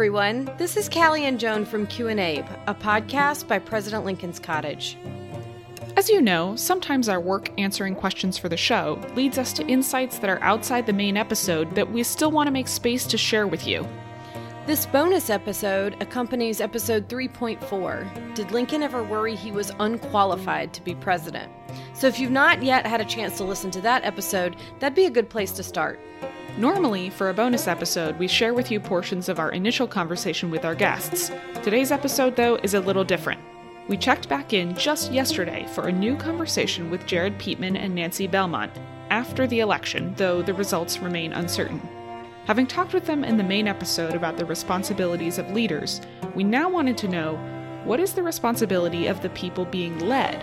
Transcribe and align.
everyone. 0.00 0.50
This 0.56 0.78
is 0.78 0.88
Callie 0.88 1.26
and 1.26 1.38
Joan 1.38 1.66
from 1.66 1.86
Q 1.86 2.08
and 2.08 2.18
Abe, 2.18 2.46
a 2.66 2.74
podcast 2.74 3.46
by 3.46 3.58
President 3.58 4.02
Lincoln's 4.06 4.38
Cottage. 4.38 4.96
As 5.94 6.08
you 6.08 6.22
know, 6.22 6.56
sometimes 6.56 7.06
our 7.06 7.20
work 7.20 7.50
answering 7.60 7.94
questions 7.94 8.38
for 8.38 8.48
the 8.48 8.56
show 8.56 8.98
leads 9.14 9.36
us 9.36 9.52
to 9.52 9.66
insights 9.66 10.18
that 10.20 10.30
are 10.30 10.42
outside 10.42 10.86
the 10.86 10.94
main 10.94 11.18
episode 11.18 11.74
that 11.74 11.92
we 11.92 12.02
still 12.02 12.30
want 12.30 12.46
to 12.46 12.50
make 12.50 12.66
space 12.66 13.04
to 13.08 13.18
share 13.18 13.46
with 13.46 13.66
you. 13.66 13.86
This 14.64 14.86
bonus 14.86 15.28
episode 15.28 16.00
accompanies 16.00 16.62
episode 16.62 17.06
3.4 17.06 18.34
Did 18.34 18.52
Lincoln 18.52 18.82
ever 18.82 19.02
worry 19.02 19.36
he 19.36 19.52
was 19.52 19.70
unqualified 19.80 20.72
to 20.72 20.82
be 20.82 20.94
president? 20.94 21.52
So 21.92 22.06
if 22.06 22.18
you've 22.18 22.30
not 22.30 22.62
yet 22.62 22.86
had 22.86 23.02
a 23.02 23.04
chance 23.04 23.36
to 23.36 23.44
listen 23.44 23.70
to 23.72 23.82
that 23.82 24.06
episode, 24.06 24.56
that'd 24.78 24.96
be 24.96 25.04
a 25.04 25.10
good 25.10 25.28
place 25.28 25.52
to 25.52 25.62
start. 25.62 26.00
Normally, 26.58 27.10
for 27.10 27.30
a 27.30 27.34
bonus 27.34 27.66
episode, 27.66 28.18
we 28.18 28.28
share 28.28 28.52
with 28.52 28.70
you 28.70 28.80
portions 28.80 29.28
of 29.28 29.38
our 29.38 29.50
initial 29.50 29.86
conversation 29.86 30.50
with 30.50 30.64
our 30.64 30.74
guests. 30.74 31.30
Today's 31.62 31.90
episode, 31.90 32.36
though, 32.36 32.56
is 32.56 32.74
a 32.74 32.80
little 32.80 33.04
different. 33.04 33.40
We 33.88 33.96
checked 33.96 34.28
back 34.28 34.52
in 34.52 34.76
just 34.76 35.10
yesterday 35.10 35.66
for 35.72 35.88
a 35.88 35.92
new 35.92 36.16
conversation 36.16 36.90
with 36.90 37.06
Jared 37.06 37.38
Peatman 37.38 37.78
and 37.78 37.94
Nancy 37.94 38.26
Belmont 38.26 38.72
after 39.10 39.46
the 39.46 39.60
election, 39.60 40.14
though 40.16 40.42
the 40.42 40.54
results 40.54 40.98
remain 40.98 41.32
uncertain. 41.32 41.80
Having 42.46 42.66
talked 42.66 42.92
with 42.92 43.06
them 43.06 43.24
in 43.24 43.36
the 43.36 43.42
main 43.42 43.66
episode 43.66 44.14
about 44.14 44.36
the 44.36 44.44
responsibilities 44.44 45.38
of 45.38 45.50
leaders, 45.52 46.00
we 46.34 46.44
now 46.44 46.68
wanted 46.68 46.98
to 46.98 47.08
know 47.08 47.36
what 47.84 48.00
is 48.00 48.12
the 48.12 48.22
responsibility 48.22 49.06
of 49.06 49.22
the 49.22 49.30
people 49.30 49.64
being 49.64 49.98
led? 50.00 50.42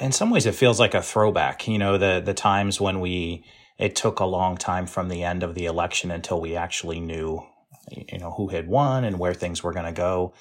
In 0.00 0.12
some 0.12 0.30
ways, 0.30 0.46
it 0.46 0.54
feels 0.54 0.78
like 0.78 0.94
a 0.94 1.02
throwback. 1.02 1.66
You 1.66 1.78
know, 1.78 1.98
the 1.98 2.22
the 2.24 2.34
times 2.34 2.80
when 2.80 3.00
we 3.00 3.42
it 3.78 3.94
took 3.94 4.18
a 4.18 4.24
long 4.24 4.56
time 4.56 4.86
from 4.86 5.08
the 5.08 5.22
end 5.22 5.42
of 5.42 5.54
the 5.54 5.66
election 5.66 6.10
until 6.10 6.40
we 6.40 6.56
actually 6.56 7.00
knew, 7.00 7.46
you 7.90 8.18
know, 8.18 8.32
who 8.32 8.48
had 8.48 8.68
won 8.68 9.04
and 9.04 9.18
where 9.18 9.34
things 9.34 9.62
were 9.62 9.72
going 9.72 9.86
to 9.86 9.92
go. 9.92 10.34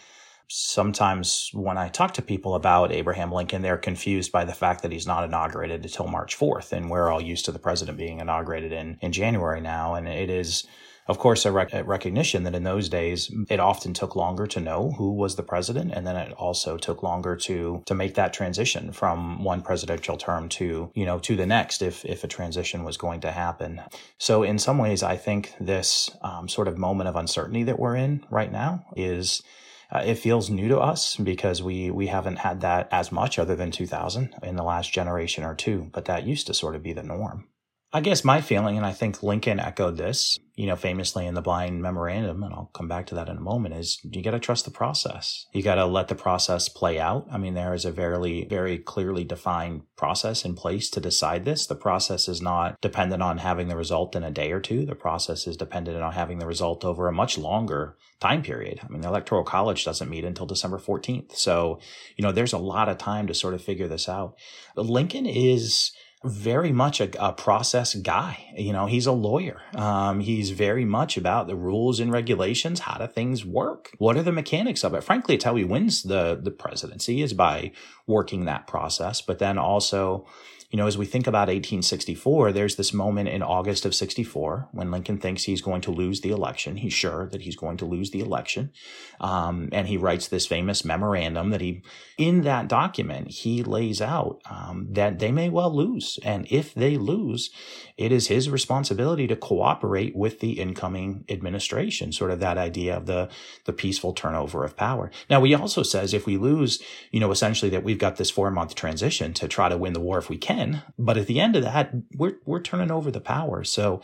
Sometimes 0.50 1.52
when 1.54 1.78
I 1.78 1.90
talk 1.90 2.14
to 2.16 2.22
people 2.22 2.56
about 2.56 2.92
Abraham 2.92 3.32
Lincoln, 3.32 3.62
they're 3.62 3.78
confused 3.78 4.32
by 4.32 4.46
the 4.46 4.54
fact 4.54 4.82
that 4.82 4.92
he's 4.92 5.06
not 5.06 5.24
inaugurated 5.24 5.84
until 5.84 6.08
March 6.08 6.38
4th. 6.38 6.72
And 6.72 6.90
we're 6.90 7.12
all 7.12 7.22
used 7.22 7.46
to 7.46 7.52
the 7.52 7.60
president 7.60 7.98
being 7.98 8.22
inaugurated 8.22 8.72
in, 8.72 8.98
in 9.02 9.12
January 9.12 9.62
now. 9.62 9.94
And 9.94 10.08
it 10.08 10.30
is, 10.30 10.66
of 11.08 11.20
course, 11.20 11.46
a, 11.46 11.52
rec- 11.52 11.74
a, 11.74 11.84
recognition 11.84 12.44
that 12.44 12.56
in 12.56 12.64
those 12.64 12.90
days 12.90 13.32
it 13.50 13.60
often 13.60 13.94
took 13.94 14.16
longer 14.16 14.46
to 14.48 14.60
know 14.60 14.92
who 14.98 15.14
was 15.14 15.36
the 15.36 15.44
president, 15.44 15.92
and 15.94 16.06
then 16.06 16.18
it 16.18 16.34
also 16.34 16.78
took 16.78 17.02
longer 17.02 17.36
to 17.36 17.82
to 17.86 17.96
make 17.96 18.16
that 18.16 18.34
transition 18.34 18.92
from 18.92 19.44
one 19.44 19.62
presidential 19.62 20.18
term 20.18 20.50
to 20.50 20.92
you 20.94 21.06
know 21.06 21.20
to 21.20 21.36
the 21.36 21.46
next 21.46 21.82
if 21.82 22.04
if 22.06 22.24
a 22.24 22.28
transition 22.28 22.84
was 22.84 22.98
going 22.98 23.22
to 23.22 23.32
happen. 23.32 23.82
So 24.18 24.44
in 24.44 24.60
some 24.60 24.78
ways, 24.78 25.02
I 25.02 25.16
think 25.16 25.54
this 25.60 26.10
um, 26.22 26.50
sort 26.50 26.68
of 26.68 26.78
moment 26.78 27.08
of 27.08 27.16
uncertainty 27.16 27.64
that 27.64 27.80
we're 27.80 27.96
in 27.96 28.26
right 28.30 28.52
now 28.52 28.86
is. 28.96 29.42
Uh, 29.90 30.04
it 30.06 30.16
feels 30.16 30.50
new 30.50 30.68
to 30.68 30.78
us 30.78 31.16
because 31.16 31.64
we 31.64 31.90
we 31.90 32.08
haven't 32.08 32.40
had 32.40 32.60
that 32.60 32.90
as 32.92 33.10
much 33.10 33.40
other 33.40 33.56
than 33.56 33.72
2000 33.72 34.36
in 34.44 34.58
the 34.58 34.64
last 34.64 34.92
generation 34.92 35.46
or 35.46 35.56
two 35.56 35.90
but 35.94 36.04
that 36.04 36.28
used 36.28 36.46
to 36.46 36.54
sort 36.54 36.76
of 36.76 36.84
be 36.84 36.92
the 36.92 37.02
norm 37.02 37.48
I 37.94 38.02
guess 38.02 38.26
my 38.26 38.42
feeling, 38.42 38.76
and 38.76 38.86
I 38.86 38.92
think 38.92 39.24
Lincoln 39.24 39.62
echoed 39.62 39.96
this, 39.96 40.38
you 40.56 40.68
know, 40.68 40.76
famously 40.76 41.26
in 41.26 41.36
the 41.36 41.42
blind 41.42 41.82
memorandum, 41.82 42.44
and 42.44 42.54
I'll 42.54 42.70
come 42.74 42.90
back 42.90 43.06
to 43.08 43.16
that 43.16 43.30
in 43.30 43.38
a 43.38 43.42
moment, 43.42 43.76
is 43.76 43.98
you 44.04 44.22
got 44.22 44.32
to 44.32 44.40
trust 44.40 44.66
the 44.66 44.72
process. 44.72 45.46
You 45.54 45.64
got 45.64 45.76
to 45.76 45.86
let 45.86 46.10
the 46.10 46.16
process 46.16 46.68
play 46.68 47.00
out. 47.00 47.28
I 47.32 47.38
mean, 47.38 47.54
there 47.54 47.74
is 47.74 47.86
a 47.86 47.92
very, 47.92 48.46
very 48.50 48.78
clearly 48.78 49.24
defined 49.24 49.84
process 49.96 50.44
in 50.44 50.54
place 50.54 50.90
to 50.92 51.00
decide 51.00 51.46
this. 51.46 51.66
The 51.66 51.76
process 51.76 52.28
is 52.28 52.42
not 52.42 52.76
dependent 52.82 53.24
on 53.24 53.38
having 53.38 53.70
the 53.70 53.78
result 53.78 54.18
in 54.18 54.24
a 54.24 54.32
day 54.32 54.52
or 54.52 54.60
two. 54.60 54.86
The 54.86 54.94
process 54.94 55.48
is 55.48 55.56
dependent 55.56 56.02
on 56.02 56.12
having 56.12 56.40
the 56.40 56.48
result 56.48 56.84
over 56.84 57.08
a 57.08 57.14
much 57.14 57.38
longer 57.38 57.95
time 58.20 58.42
period. 58.42 58.82
I 58.84 58.90
mean, 58.90 59.02
the 59.02 59.08
Electoral 59.08 59.45
College 59.45 59.86
doesn't 59.86 60.10
meet 60.10 60.26
until 60.26 60.45
December 60.45 60.78
14th. 60.78 61.38
So, 61.38 61.80
you 62.17 62.23
know, 62.23 62.34
there's 62.34 62.54
a 62.54 62.58
lot 62.58 62.90
of 62.90 62.98
time 62.98 63.28
to 63.28 63.34
sort 63.34 63.54
of 63.54 63.64
figure 63.64 63.88
this 63.88 64.10
out. 64.10 64.36
Lincoln 64.76 65.26
is, 65.26 65.92
very 66.26 66.72
much 66.72 67.00
a, 67.00 67.10
a, 67.23 67.32
process 67.32 67.94
guy. 67.94 68.54
You 68.58 68.73
know, 68.73 68.88
he's 68.88 69.05
a 69.05 69.11
lawyer. 69.11 69.61
Um, 69.76 70.20
he's 70.20 70.50
very 70.50 70.83
much 70.83 71.16
about 71.16 71.48
the 71.48 71.55
rules 71.55 72.00
and 72.00 72.11
regulations. 72.11 72.82
How 72.82 72.98
do 72.98 73.08
things 73.08 73.45
work? 73.45 73.92
What 74.00 74.17
are 74.17 74.23
the 74.23 74.32
mechanics 74.32 74.83
of 74.83 74.94
it? 74.95 75.04
Frankly, 75.04 75.36
it's 75.36 75.44
how 75.44 75.55
he 75.55 75.64
wins 75.64 76.04
the 76.04 76.39
the 76.42 76.52
presidency 76.52 77.22
is 77.22 77.33
by 77.33 77.72
working 78.08 78.45
that 78.45 78.66
process. 78.66 79.22
But 79.22 79.39
then 79.39 79.58
also, 79.58 80.26
you 80.70 80.76
know, 80.76 80.86
as 80.86 80.98
we 80.98 81.05
think 81.05 81.28
about 81.28 81.48
1864, 81.48 82.52
there's 82.52 82.76
this 82.76 82.94
moment 82.94 83.30
in 83.30 83.42
August 83.42 83.86
of 83.86 83.95
64 83.95 84.67
when 84.73 84.92
Lincoln 84.92 85.17
thinks 85.17 85.44
he's 85.44 85.61
going 85.61 85.80
to 85.82 85.92
lose 85.92 86.20
the 86.20 86.30
election. 86.30 86.76
He's 86.76 86.94
sure 86.94 87.30
that 87.30 87.44
he's 87.44 87.55
going 87.55 87.78
to 87.78 87.86
lose 87.86 88.11
the 88.11 88.20
election. 88.20 88.73
Um, 89.22 89.70
and 89.72 89.88
he 89.88 89.95
writes 89.95 90.28
this 90.28 90.45
famous 90.45 90.83
memorandum 90.83 91.52
that 91.52 91.61
he, 91.61 91.83
in 92.17 92.42
that 92.42 92.67
document, 92.67 93.32
he 93.32 93.64
lays 93.64 94.02
out 94.02 94.42
um, 94.50 94.88
that 94.92 95.20
they 95.20 95.32
may 95.32 95.48
well 95.48 95.73
lose. 95.73 96.20
And 96.22 96.45
if 96.50 96.73
they 96.73 96.98
lose, 96.98 97.49
it 97.95 98.11
is 98.11 98.28
his 98.28 98.49
responsibility 98.49 99.26
to 99.28 99.38
cooperate 99.38 100.17
with 100.17 100.42
the 100.42 100.60
incoming 100.60 101.23
administration, 101.30 102.11
sort 102.11 102.32
of 102.32 102.42
that 102.42 102.58
idea 102.58 102.98
of 102.98 103.05
the, 103.05 103.30
the 103.64 103.73
peaceful 103.73 104.11
turnover 104.11 104.66
of 104.66 104.76
power. 104.76 105.11
Now, 105.30 105.42
he 105.45 105.55
also 105.55 105.82
says 105.82 106.14
if 106.14 106.26
we 106.26 106.36
lose, 106.36 106.84
you 107.10 107.22
know, 107.22 107.32
essentially 107.32 107.72
that 107.72 107.86
we've 107.86 107.98
got 107.98 108.17
this 108.17 108.30
four 108.30 108.52
month 108.52 108.76
transition 108.76 109.34
to 109.36 109.48
try 109.48 109.70
to 109.70 109.78
win 109.78 109.94
the 109.94 110.02
war 110.02 110.17
if 110.17 110.30
we 110.30 110.38
can 110.38 110.57
But 110.98 111.18
at 111.18 111.28
the 111.28 111.40
end 111.40 111.56
of 111.56 111.64
that, 111.64 111.94
we're, 112.16 112.38
we're 112.45 112.62
turning 112.62 112.92
over 112.92 113.12
the 113.12 113.22
power. 113.22 113.64
So, 113.64 114.02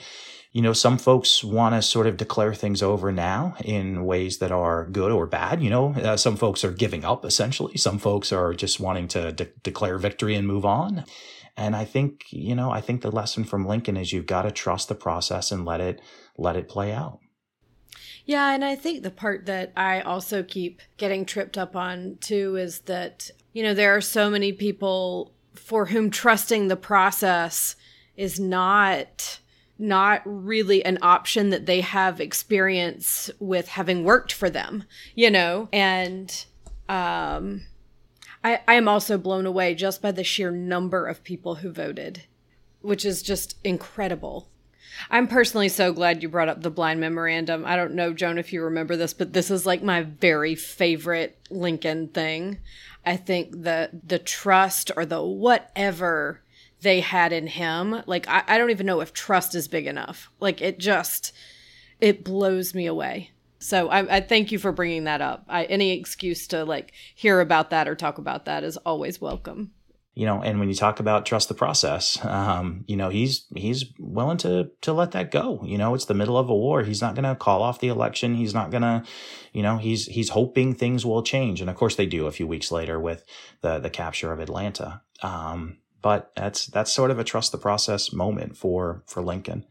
you 0.51 0.61
know, 0.61 0.73
some 0.73 0.97
folks 0.97 1.43
want 1.43 1.75
to 1.75 1.81
sort 1.81 2.07
of 2.07 2.17
declare 2.17 2.53
things 2.53 2.83
over 2.83 3.11
now 3.11 3.55
in 3.63 4.05
ways 4.05 4.37
that 4.37 4.51
are 4.51 4.85
good 4.85 5.11
or 5.11 5.25
bad. 5.25 5.63
You 5.63 5.69
know, 5.69 5.93
uh, 5.93 6.17
some 6.17 6.35
folks 6.37 6.63
are 6.63 6.71
giving 6.71 7.03
up 7.03 7.25
essentially. 7.25 7.77
Some 7.77 7.97
folks 7.97 8.31
are 8.31 8.53
just 8.53 8.79
wanting 8.79 9.07
to 9.09 9.31
de- 9.31 9.49
declare 9.63 9.97
victory 9.97 10.35
and 10.35 10.47
move 10.47 10.65
on. 10.65 11.05
And 11.57 11.75
I 11.75 11.85
think, 11.85 12.25
you 12.31 12.55
know, 12.55 12.71
I 12.71 12.81
think 12.81 13.01
the 13.01 13.11
lesson 13.11 13.43
from 13.43 13.67
Lincoln 13.67 13.97
is 13.97 14.11
you've 14.11 14.25
got 14.25 14.43
to 14.43 14.51
trust 14.51 14.89
the 14.89 14.95
process 14.95 15.51
and 15.51 15.65
let 15.65 15.81
it, 15.81 16.01
let 16.37 16.55
it 16.55 16.69
play 16.69 16.91
out. 16.91 17.19
Yeah, 18.25 18.53
and 18.53 18.63
I 18.63 18.75
think 18.75 19.03
the 19.03 19.11
part 19.11 19.47
that 19.47 19.73
I 19.75 20.01
also 20.01 20.43
keep 20.43 20.81
getting 20.97 21.25
tripped 21.25 21.57
up 21.57 21.75
on 21.75 22.17
too 22.21 22.55
is 22.55 22.79
that, 22.81 23.29
you 23.51 23.63
know, 23.63 23.73
there 23.73 23.95
are 23.95 24.01
so 24.01 24.29
many 24.29 24.53
people 24.53 25.33
for 25.55 25.87
whom 25.87 26.09
trusting 26.09 26.67
the 26.67 26.75
process 26.75 27.75
is 28.15 28.39
not 28.39 29.39
not 29.79 30.21
really 30.25 30.85
an 30.85 30.99
option 31.01 31.49
that 31.49 31.65
they 31.65 31.81
have 31.81 32.21
experience 32.21 33.31
with 33.39 33.67
having 33.67 34.03
worked 34.03 34.31
for 34.31 34.49
them, 34.49 34.83
you 35.15 35.29
know? 35.31 35.67
And 35.73 36.45
um 36.87 37.63
I 38.43 38.61
I 38.67 38.75
am 38.75 38.87
also 38.87 39.17
blown 39.17 39.45
away 39.45 39.73
just 39.75 40.01
by 40.01 40.11
the 40.11 40.23
sheer 40.23 40.51
number 40.51 41.07
of 41.07 41.23
people 41.23 41.55
who 41.55 41.71
voted, 41.71 42.23
which 42.81 43.05
is 43.05 43.21
just 43.21 43.57
incredible. 43.63 44.49
I'm 45.09 45.27
personally 45.27 45.69
so 45.69 45.93
glad 45.93 46.21
you 46.21 46.29
brought 46.29 46.49
up 46.49 46.61
the 46.61 46.69
blind 46.69 46.99
memorandum. 46.99 47.65
I 47.65 47.75
don't 47.75 47.95
know, 47.95 48.13
Joan, 48.13 48.37
if 48.37 48.53
you 48.53 48.63
remember 48.63 48.95
this, 48.95 49.13
but 49.13 49.33
this 49.33 49.51
is 49.51 49.65
like 49.65 49.83
my 49.83 50.01
very 50.01 50.55
favorite 50.55 51.37
Lincoln 51.49 52.07
thing. 52.09 52.59
I 53.05 53.17
think 53.17 53.63
the 53.63 53.89
the 54.05 54.19
trust 54.19 54.91
or 54.95 55.05
the 55.05 55.21
whatever 55.21 56.41
they 56.81 56.99
had 56.99 57.33
in 57.33 57.47
him, 57.47 58.03
like 58.05 58.27
I, 58.27 58.43
I 58.47 58.57
don't 58.57 58.71
even 58.71 58.85
know 58.85 59.01
if 59.01 59.13
trust 59.13 59.55
is 59.55 59.67
big 59.67 59.87
enough. 59.87 60.29
Like 60.39 60.61
it 60.61 60.79
just 60.79 61.33
it 61.99 62.23
blows 62.23 62.73
me 62.73 62.85
away. 62.85 63.31
So 63.59 63.87
I, 63.87 64.17
I 64.17 64.19
thank 64.21 64.51
you 64.51 64.59
for 64.59 64.73
bringing 64.73 65.05
that 65.05 65.21
up. 65.21 65.45
I, 65.47 65.63
any 65.65 65.91
excuse 65.91 66.47
to 66.47 66.65
like 66.65 66.91
hear 67.15 67.39
about 67.39 67.69
that 67.69 67.87
or 67.87 67.95
talk 67.95 68.17
about 68.17 68.45
that 68.45 68.63
is 68.63 68.77
always 68.77 69.21
welcome 69.21 69.71
you 70.15 70.27
know, 70.27 70.43
and 70.43 70.59
when 70.59 70.69
you 70.69 70.75
talk 70.75 70.99
about 70.99 71.25
trust 71.25 71.47
the 71.47 71.55
process, 71.55 72.23
um, 72.23 72.83
you 72.87 72.95
know, 72.95 73.09
he's 73.09 73.45
he's 73.55 73.85
willing 73.97 74.37
to 74.37 74.69
to 74.81 74.93
let 74.93 75.11
that 75.11 75.31
go. 75.31 75.63
You 75.65 75.77
know, 75.77 75.95
it's 75.95 76.05
the 76.05 76.13
middle 76.13 76.37
of 76.37 76.49
a 76.49 76.55
war. 76.55 76.83
He's 76.83 77.01
not 77.01 77.15
going 77.15 77.23
to 77.23 77.35
call 77.35 77.63
off 77.63 77.79
the 77.79 77.87
election. 77.87 78.35
He's 78.35 78.53
not 78.53 78.69
going 78.69 78.83
to, 78.83 79.03
you 79.53 79.63
know, 79.63 79.77
he's 79.77 80.05
he's 80.05 80.29
hoping 80.29 80.75
things 80.75 81.03
will 81.03 81.23
change, 81.23 81.61
and 81.61 81.69
of 81.69 81.75
course 81.75 81.95
they 81.95 82.05
do. 82.05 82.27
A 82.27 82.31
few 82.31 82.45
weeks 82.45 82.71
later 82.71 82.99
with 82.99 83.25
the 83.61 83.79
the 83.79 83.89
capture 83.89 84.31
of 84.31 84.39
Atlanta, 84.39 85.01
um, 85.23 85.79
but 86.01 86.31
that's 86.35 86.67
that's 86.67 86.93
sort 86.93 87.09
of 87.09 87.17
a 87.17 87.23
trust 87.23 87.51
the 87.51 87.57
process 87.57 88.13
moment 88.13 88.55
for 88.55 89.03
for 89.07 89.23
Lincoln. 89.23 89.65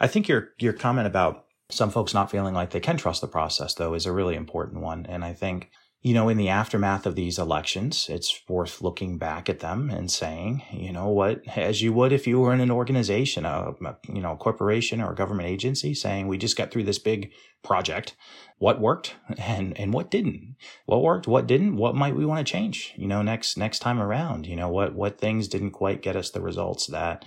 I 0.00 0.06
think 0.06 0.28
your 0.28 0.48
your 0.58 0.72
comment 0.72 1.06
about 1.06 1.44
some 1.70 1.90
folks 1.90 2.14
not 2.14 2.30
feeling 2.30 2.54
like 2.54 2.70
they 2.70 2.80
can 2.80 2.96
trust 2.96 3.20
the 3.20 3.26
process 3.26 3.74
though 3.74 3.92
is 3.92 4.06
a 4.06 4.12
really 4.12 4.34
important 4.34 4.80
one, 4.80 5.04
and 5.06 5.22
I 5.22 5.34
think 5.34 5.70
you 6.04 6.12
know, 6.12 6.28
in 6.28 6.36
the 6.36 6.50
aftermath 6.50 7.06
of 7.06 7.14
these 7.14 7.38
elections, 7.38 8.08
it's 8.10 8.42
worth 8.46 8.82
looking 8.82 9.16
back 9.16 9.48
at 9.48 9.60
them 9.60 9.88
and 9.88 10.10
saying, 10.10 10.62
you 10.70 10.92
know, 10.92 11.08
what, 11.08 11.40
as 11.56 11.80
you 11.80 11.94
would 11.94 12.12
if 12.12 12.26
you 12.26 12.38
were 12.38 12.52
in 12.52 12.60
an 12.60 12.70
organization, 12.70 13.46
uh, 13.46 13.72
a, 13.82 13.96
you 14.12 14.20
know, 14.20 14.32
a 14.32 14.36
corporation 14.36 15.00
or 15.00 15.12
a 15.12 15.14
government 15.14 15.48
agency 15.48 15.94
saying, 15.94 16.28
we 16.28 16.36
just 16.36 16.58
got 16.58 16.70
through 16.70 16.82
this 16.82 16.98
big 16.98 17.32
project. 17.62 18.14
What 18.58 18.82
worked 18.82 19.14
and, 19.38 19.80
and 19.80 19.94
what 19.94 20.10
didn't? 20.10 20.56
What 20.84 21.02
worked? 21.02 21.26
What 21.26 21.46
didn't? 21.46 21.76
What 21.76 21.94
might 21.94 22.14
we 22.14 22.26
want 22.26 22.46
to 22.46 22.52
change? 22.52 22.92
You 22.96 23.08
know, 23.08 23.22
next, 23.22 23.56
next 23.56 23.78
time 23.78 23.98
around, 23.98 24.46
you 24.46 24.56
know, 24.56 24.68
what, 24.68 24.94
what 24.94 25.18
things 25.18 25.48
didn't 25.48 25.70
quite 25.70 26.02
get 26.02 26.16
us 26.16 26.28
the 26.28 26.42
results 26.42 26.86
that, 26.88 27.24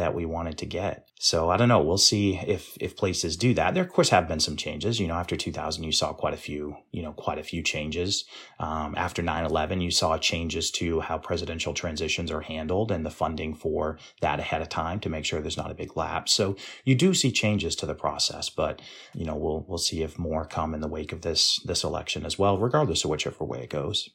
that 0.00 0.14
we 0.14 0.24
wanted 0.24 0.56
to 0.56 0.66
get. 0.66 1.06
So 1.20 1.50
I 1.50 1.58
don't 1.58 1.68
know. 1.68 1.82
We'll 1.82 1.98
see 1.98 2.36
if 2.38 2.74
if 2.80 2.96
places 2.96 3.36
do 3.36 3.52
that. 3.54 3.74
There, 3.74 3.84
of 3.84 3.90
course, 3.90 4.08
have 4.08 4.26
been 4.26 4.40
some 4.40 4.56
changes. 4.56 4.98
You 4.98 5.06
know, 5.06 5.14
after 5.14 5.36
2000, 5.36 5.84
you 5.84 5.92
saw 5.92 6.14
quite 6.14 6.32
a 6.32 6.38
few. 6.38 6.76
You 6.90 7.02
know, 7.02 7.12
quite 7.12 7.38
a 7.38 7.42
few 7.42 7.62
changes. 7.62 8.24
Um, 8.58 8.94
after 8.96 9.22
9/11, 9.22 9.82
you 9.82 9.90
saw 9.90 10.16
changes 10.16 10.70
to 10.72 11.00
how 11.00 11.18
presidential 11.18 11.74
transitions 11.74 12.30
are 12.30 12.40
handled 12.40 12.90
and 12.90 13.04
the 13.04 13.10
funding 13.10 13.54
for 13.54 13.98
that 14.22 14.40
ahead 14.40 14.62
of 14.62 14.70
time 14.70 15.00
to 15.00 15.10
make 15.10 15.26
sure 15.26 15.42
there's 15.42 15.58
not 15.58 15.70
a 15.70 15.74
big 15.74 15.96
lapse. 15.96 16.32
So 16.32 16.56
you 16.84 16.94
do 16.94 17.12
see 17.12 17.30
changes 17.30 17.76
to 17.76 17.86
the 17.86 17.94
process, 17.94 18.48
but 18.48 18.80
you 19.14 19.26
know, 19.26 19.36
we'll 19.36 19.66
we'll 19.68 19.78
see 19.78 20.02
if 20.02 20.18
more 20.18 20.46
come 20.46 20.72
in 20.72 20.80
the 20.80 20.88
wake 20.88 21.12
of 21.12 21.20
this 21.20 21.60
this 21.66 21.84
election 21.84 22.24
as 22.24 22.38
well, 22.38 22.56
regardless 22.56 23.04
of 23.04 23.10
whichever 23.10 23.44
way 23.44 23.60
it 23.62 23.70
goes. 23.70 24.08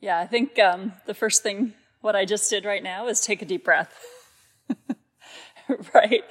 Yeah, 0.00 0.18
I 0.18 0.26
think 0.26 0.58
um, 0.58 0.94
the 1.06 1.14
first 1.14 1.42
thing 1.42 1.74
what 2.00 2.16
I 2.16 2.24
just 2.24 2.50
did 2.50 2.64
right 2.64 2.82
now 2.82 3.06
is 3.06 3.20
take 3.20 3.42
a 3.42 3.46
deep 3.46 3.64
breath. 3.64 3.94
right? 5.94 6.24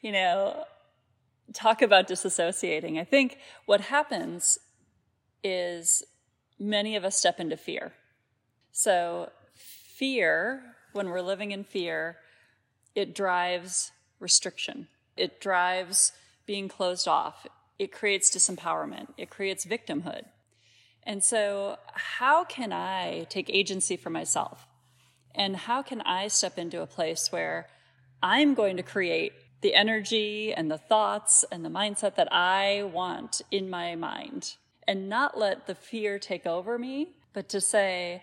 You 0.00 0.12
know, 0.12 0.64
talk 1.52 1.82
about 1.82 2.08
disassociating. 2.08 2.98
I 2.98 3.04
think 3.04 3.38
what 3.66 3.80
happens 3.80 4.58
is 5.42 6.02
many 6.58 6.96
of 6.96 7.04
us 7.04 7.16
step 7.16 7.40
into 7.40 7.56
fear. 7.56 7.92
So, 8.72 9.30
fear, 9.54 10.62
when 10.92 11.08
we're 11.08 11.22
living 11.22 11.52
in 11.52 11.64
fear, 11.64 12.16
it 12.94 13.14
drives 13.14 13.92
restriction, 14.18 14.88
it 15.16 15.40
drives 15.40 16.12
being 16.46 16.68
closed 16.68 17.08
off, 17.08 17.46
it 17.78 17.92
creates 17.92 18.34
disempowerment, 18.34 19.08
it 19.16 19.30
creates 19.30 19.64
victimhood. 19.64 20.24
And 21.02 21.22
so, 21.22 21.76
how 21.94 22.44
can 22.44 22.72
I 22.72 23.26
take 23.30 23.48
agency 23.48 23.96
for 23.96 24.10
myself? 24.10 24.66
And 25.34 25.56
how 25.56 25.82
can 25.82 26.00
I 26.00 26.28
step 26.28 26.58
into 26.58 26.82
a 26.82 26.86
place 26.86 27.30
where 27.30 27.68
I'm 28.22 28.54
going 28.54 28.76
to 28.76 28.82
create 28.82 29.32
the 29.60 29.74
energy 29.74 30.52
and 30.52 30.70
the 30.70 30.78
thoughts 30.78 31.44
and 31.50 31.64
the 31.64 31.68
mindset 31.68 32.14
that 32.16 32.32
I 32.32 32.82
want 32.92 33.42
in 33.50 33.68
my 33.68 33.94
mind 33.94 34.54
and 34.86 35.08
not 35.08 35.38
let 35.38 35.66
the 35.66 35.74
fear 35.74 36.18
take 36.18 36.46
over 36.46 36.78
me, 36.78 37.08
but 37.32 37.48
to 37.50 37.60
say, 37.60 38.22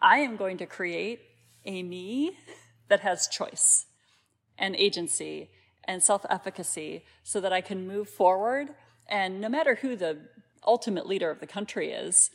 I 0.00 0.18
am 0.18 0.36
going 0.36 0.58
to 0.58 0.66
create 0.66 1.20
a 1.64 1.82
me 1.82 2.36
that 2.88 3.00
has 3.00 3.26
choice 3.26 3.86
and 4.58 4.76
agency 4.76 5.50
and 5.84 6.02
self 6.02 6.24
efficacy 6.30 7.04
so 7.22 7.40
that 7.40 7.52
I 7.52 7.60
can 7.60 7.86
move 7.86 8.08
forward. 8.08 8.68
And 9.08 9.40
no 9.40 9.48
matter 9.48 9.76
who 9.76 9.96
the 9.96 10.18
ultimate 10.66 11.06
leader 11.06 11.30
of 11.30 11.40
the 11.40 11.46
country 11.46 11.92
is, 11.92 12.30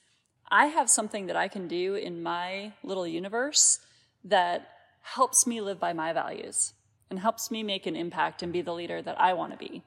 I 0.49 0.67
have 0.67 0.89
something 0.89 1.27
that 1.27 1.35
I 1.35 1.47
can 1.47 1.67
do 1.67 1.95
in 1.95 2.21
my 2.21 2.73
little 2.83 3.07
universe 3.07 3.79
that 4.23 4.67
helps 5.01 5.47
me 5.47 5.61
live 5.61 5.79
by 5.79 5.93
my 5.93 6.13
values 6.13 6.73
and 7.11 7.19
helps 7.19 7.51
me 7.51 7.61
make 7.61 7.85
an 7.85 7.95
impact 7.95 8.41
and 8.41 8.53
be 8.53 8.61
the 8.61 8.73
leader 8.73 9.01
that 9.01 9.19
I 9.19 9.33
want 9.33 9.51
to 9.51 9.57
be. 9.57 9.83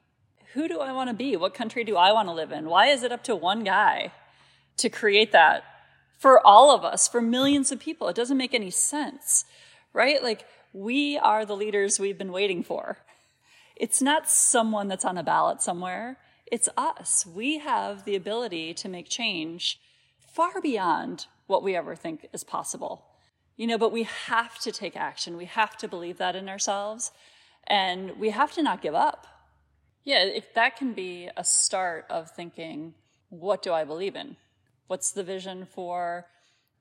Who 0.53 0.69
do 0.69 0.79
I 0.79 0.93
want 0.93 1.09
to 1.09 1.15
be? 1.15 1.35
What 1.35 1.55
country 1.55 1.83
do 1.83 1.97
I 1.97 2.13
want 2.13 2.29
to 2.29 2.33
live 2.33 2.51
in? 2.51 2.69
Why 2.69 2.87
is 2.87 3.03
it 3.03 3.11
up 3.11 3.23
to 3.23 3.35
one 3.35 3.63
guy 3.63 4.13
to 4.77 4.89
create 4.89 5.31
that 5.33 5.63
for 6.19 6.39
all 6.45 6.73
of 6.73 6.85
us, 6.85 7.07
for 7.07 7.21
millions 7.21 7.71
of 7.71 7.79
people? 7.79 8.07
It 8.07 8.15
doesn't 8.15 8.37
make 8.37 8.53
any 8.53 8.69
sense, 8.69 9.43
right? 9.91 10.21
Like, 10.23 10.45
we 10.71 11.17
are 11.17 11.45
the 11.45 11.55
leaders 11.55 11.99
we've 11.99 12.17
been 12.17 12.31
waiting 12.31 12.63
for. 12.63 12.99
It's 13.75 14.01
not 14.01 14.29
someone 14.29 14.87
that's 14.87 15.03
on 15.03 15.17
a 15.17 15.23
ballot 15.23 15.61
somewhere, 15.61 16.17
it's 16.45 16.69
us. 16.77 17.25
We 17.25 17.57
have 17.57 18.05
the 18.05 18.15
ability 18.15 18.75
to 18.75 18.87
make 18.87 19.09
change 19.09 19.81
far 20.19 20.61
beyond 20.61 21.25
what 21.47 21.63
we 21.63 21.75
ever 21.75 21.95
think 21.95 22.27
is 22.31 22.43
possible. 22.43 23.03
You 23.57 23.67
know, 23.67 23.77
but 23.77 23.91
we 23.91 24.03
have 24.03 24.59
to 24.59 24.71
take 24.71 24.95
action. 24.95 25.37
We 25.37 25.45
have 25.45 25.77
to 25.77 25.87
believe 25.87 26.17
that 26.17 26.35
in 26.35 26.49
ourselves 26.49 27.11
and 27.67 28.19
we 28.19 28.29
have 28.31 28.51
to 28.53 28.63
not 28.63 28.81
give 28.81 28.95
up. 28.95 29.27
Yeah, 30.03 30.23
if 30.23 30.53
that 30.53 30.75
can 30.75 30.93
be 30.93 31.29
a 31.35 31.43
start 31.43 32.05
of 32.09 32.29
thinking, 32.29 32.93
what 33.29 33.63
do 33.63 33.73
I 33.73 33.83
believe 33.83 34.15
in? 34.15 34.37
What's 34.87 35.11
the 35.11 35.23
vision 35.23 35.65
for 35.65 36.27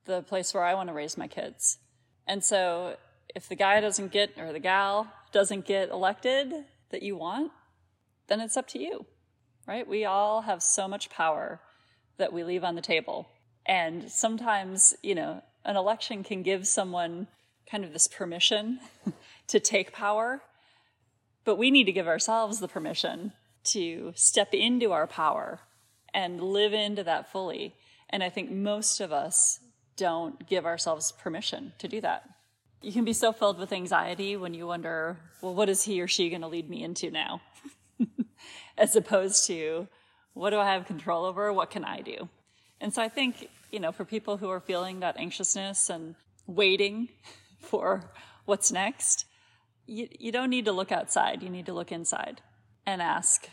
the 0.05 0.23
place 0.23 0.53
where 0.53 0.65
I 0.65 0.75
want 0.75 0.89
to 0.89 0.95
raise 0.95 1.17
my 1.17 1.27
kids? 1.27 1.79
And 2.27 2.45
so 2.45 2.97
if 3.35 3.49
the 3.49 3.55
guy 3.55 3.81
doesn't 3.81 4.13
get, 4.13 4.33
or 4.39 4.53
the 4.53 4.59
gal 4.59 5.11
doesn't 5.33 5.65
get 5.65 5.89
elected 5.89 6.53
that 6.91 7.03
you 7.03 7.17
want, 7.17 7.51
then 8.27 8.41
it's 8.41 8.57
up 8.57 8.69
to 8.69 8.79
you, 8.79 9.07
right? 9.67 9.89
We 9.89 10.05
all 10.05 10.43
have 10.43 10.63
so 10.63 10.87
much 10.87 11.09
power 11.09 11.61
that 12.19 12.33
we 12.33 12.45
leave 12.45 12.65
on 12.65 12.75
the 12.75 12.83
table. 12.83 13.29
And 13.67 14.11
sometimes, 14.11 14.95
you 15.03 15.15
know, 15.15 15.43
an 15.65 15.77
election 15.77 16.23
can 16.23 16.43
give 16.43 16.67
someone 16.67 17.27
kind 17.71 17.85
of 17.85 17.93
this 17.93 18.07
permission 18.07 18.81
to 19.49 19.61
take 19.61 19.93
power, 19.93 20.43
but 21.45 21.57
we 21.57 21.71
need 21.71 21.85
to 21.85 21.93
give 21.93 22.07
ourselves 22.07 22.61
the 22.61 22.69
permission 22.69 23.33
to 23.65 24.13
step 24.15 24.53
into 24.53 24.93
our 24.93 25.07
power 25.07 25.61
and 26.13 26.41
live 26.41 26.73
into 26.73 27.03
that 27.05 27.31
fully. 27.33 27.75
And 28.11 28.23
I 28.23 28.29
think 28.29 28.51
most 28.51 29.01
of 29.01 29.13
us 29.13 29.61
don't 29.97 30.47
give 30.47 30.67
ourselves 30.67 31.13
permission 31.13 31.73
to 31.79 31.89
do 31.89 32.01
that. 32.01 32.29
You 32.83 32.93
can 32.93 33.05
be 33.05 33.13
so 33.13 33.33
filled 33.33 33.59
with 33.59 33.73
anxiety 33.73 34.37
when 34.37 34.53
you 34.53 34.67
wonder, 34.67 35.17
well, 35.41 35.55
what 35.55 35.69
is 35.69 35.85
he 35.85 36.01
or 36.01 36.09
she 36.09 36.29
going 36.29 36.43
to 36.43 36.49
lead 36.49 36.69
me 36.69 36.83
into 36.83 37.11
now? 37.11 37.41
As 38.79 38.95
opposed 38.95 39.47
to, 39.47 39.89
what 40.35 40.51
do 40.51 40.59
I 40.59 40.73
have 40.73 40.85
control 40.85 41.25
over? 41.25 41.53
What 41.53 41.71
can 41.71 41.85
I 41.85 42.03
do? 42.03 42.29
And 42.81 42.93
so 42.93 43.01
I 43.01 43.09
think 43.09 43.49
you 43.75 43.81
know, 43.81 43.91
for 43.91 44.05
people 44.05 44.37
who 44.37 44.49
are 44.49 44.61
feeling 44.61 45.01
that 45.01 45.19
anxiousness 45.19 45.91
and 45.91 46.15
waiting 46.47 47.09
for 47.59 48.09
what's 48.45 48.71
next, 48.71 49.27
you, 49.85 50.07
you 50.17 50.31
don't 50.31 50.49
need 50.49 50.67
to 50.67 50.73
look 50.73 50.93
outside. 50.93 51.43
You 51.43 51.51
need 51.51 51.67
to 51.67 51.73
look 51.73 51.91
inside 51.91 52.41
and 52.87 53.03
ask, 53.03 53.49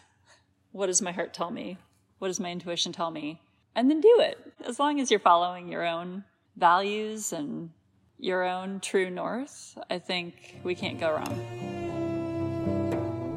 what 0.72 0.86
does 0.86 1.02
my 1.02 1.12
heart 1.12 1.34
tell 1.34 1.50
me? 1.50 1.80
What 2.20 2.28
does 2.28 2.40
my 2.40 2.52
intuition 2.52 2.92
tell 2.92 3.10
me? 3.10 3.42
And 3.76 3.90
then 3.90 4.00
do 4.00 4.18
it. 4.20 4.38
As 4.64 4.80
long 4.80 5.00
as 5.00 5.10
you're 5.10 5.20
following 5.20 5.68
your 5.68 5.88
own 5.88 6.24
values 6.56 7.34
and 7.34 7.72
your 8.20 8.44
own 8.44 8.80
true 8.80 9.10
north, 9.10 9.76
I 9.90 9.98
think 9.98 10.60
we 10.64 10.76
can't 10.76 11.00
go 11.00 11.14
wrong. 11.14 11.36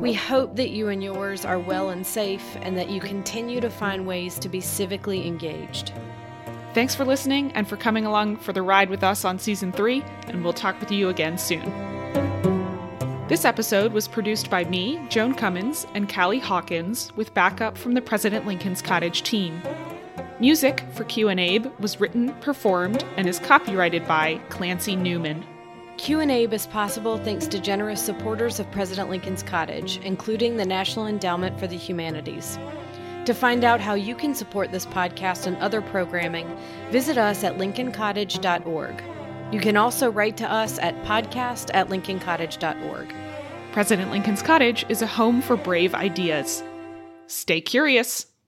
We 0.01 0.13
hope 0.13 0.57
that 0.57 0.69
you 0.69 0.89
and 0.89 1.03
yours 1.03 1.47
are 1.47 1.59
well 1.59 1.89
and 1.89 2.07
safe 2.07 2.45
and 2.61 2.77
that 2.77 2.91
you 2.91 3.01
continue 3.01 3.63
to 3.63 3.71
find 3.71 4.07
ways 4.07 4.39
to 4.41 4.51
be 4.51 4.61
civically 4.61 5.25
engaged. 5.27 5.95
Thanks 6.75 6.97
for 6.97 7.05
listening 7.05 7.53
and 7.53 7.69
for 7.69 7.77
coming 7.77 8.05
along 8.05 8.39
for 8.39 8.53
the 8.53 8.61
ride 8.61 8.91
with 8.91 9.05
us 9.05 9.25
on 9.25 9.39
season 9.39 9.71
three, 9.71 10.03
and 10.27 10.43
we'll 10.43 10.53
talk 10.53 10.81
with 10.81 10.91
you 10.91 11.09
again 11.09 11.39
soon. 11.39 11.63
This 13.29 13.45
episode 13.45 13.93
was 13.93 14.09
produced 14.09 14.51
by 14.51 14.65
me, 14.65 15.01
Joan 15.09 15.35
Cummins, 15.35 15.87
and 15.95 16.13
Callie 16.13 16.41
Hawkins, 16.41 17.13
with 17.15 17.33
backup 17.33 17.79
from 17.79 17.95
the 17.95 18.03
President 18.03 18.45
Lincoln's 18.45 18.83
Cottage 18.83 19.23
team. 19.23 19.63
Music 20.41 20.83
for 20.95 21.05
Q 21.05 21.29
and 21.29 21.39
Abe 21.39 21.67
was 21.79 22.01
written, 22.01 22.35
performed, 22.41 23.05
and 23.17 23.29
is 23.29 23.39
copyrighted 23.39 24.09
by 24.09 24.41
Clancy 24.49 24.97
Newman. 24.97 25.47
Q 25.97 26.19
and 26.19 26.31
Abe 26.33 26.53
is 26.53 26.67
possible 26.67 27.19
thanks 27.19 27.47
to 27.47 27.61
generous 27.61 28.03
supporters 28.05 28.59
of 28.59 28.69
President 28.73 29.09
Lincoln's 29.11 29.45
Cottage, 29.45 29.99
including 29.99 30.57
the 30.57 30.67
National 30.67 31.07
Endowment 31.07 31.57
for 31.61 31.69
the 31.69 31.77
Humanities. 31.77 32.59
To 33.25 33.33
find 33.33 33.65
out 33.65 33.81
how 33.81 33.95
you 33.95 34.15
can 34.15 34.35
support 34.35 34.71
this 34.71 34.85
podcast 34.85 35.47
and 35.47 35.57
other 35.57 35.81
programming, 35.81 36.57
visit 36.91 37.17
us 37.17 37.43
at 37.43 37.57
lincolncottage.org. 37.57 39.03
You 39.53 39.61
can 39.61 39.77
also 39.77 40.11
write 40.11 40.37
to 40.39 40.51
us 40.51 40.79
at 40.79 40.95
podcast 41.05 41.71
at 41.73 41.89
lincolncottage.org. 41.89 43.15
President 43.73 44.11
Lincoln's 44.11 44.43
Cottage 44.43 44.85
is 44.89 45.01
a 45.01 45.07
home 45.07 45.41
for 45.41 45.57
brave 45.57 45.95
ideas. 45.95 46.63
Stay 47.27 47.61
curious. 47.61 48.27